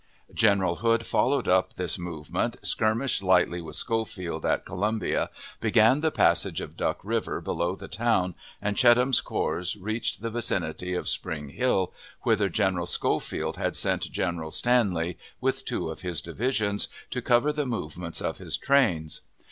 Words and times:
General 0.33 0.77
Hood 0.77 1.05
followed 1.05 1.47
up 1.47 1.75
this 1.75 1.99
movement, 1.99 2.55
skirmished 2.65 3.21
lightly 3.21 3.61
with 3.61 3.75
Schofield 3.75 4.43
at 4.47 4.65
Columbia, 4.65 5.29
began 5.59 6.01
the 6.01 6.09
passage 6.09 6.59
of 6.59 6.75
Duck 6.75 6.99
River, 7.03 7.39
below 7.39 7.75
the 7.75 7.87
town, 7.87 8.33
and 8.63 8.75
Cheatham's 8.75 9.21
corps 9.21 9.63
reached 9.79 10.23
the 10.23 10.31
vicinity 10.31 10.95
of 10.95 11.07
Spring 11.07 11.49
Hill, 11.49 11.93
whither 12.23 12.49
General 12.49 12.87
Schofield 12.87 13.57
had 13.57 13.75
sent 13.75 14.11
General 14.11 14.49
Stanley, 14.49 15.19
with 15.39 15.65
two 15.65 15.91
of 15.91 16.01
his 16.01 16.19
divisions, 16.19 16.87
to 17.11 17.21
cover 17.21 17.53
the 17.53 17.67
movement 17.67 18.21
of 18.21 18.39
his 18.39 18.57
trains. 18.57 19.21